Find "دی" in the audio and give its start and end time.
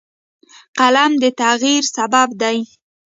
2.41-2.57